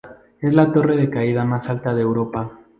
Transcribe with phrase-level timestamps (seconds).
[0.41, 2.51] Es la torre de caída más alta de Europa.